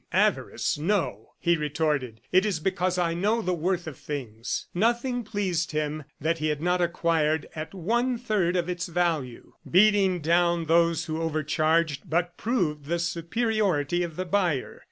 [0.11, 5.73] "Avarice, no!" he retorted, "it is because I know the worth of things." Nothing pleased
[5.73, 9.53] him that he had not acquired at one third of its value.
[9.69, 14.79] Beating down those who overcharged but proved the superiority of the buyer.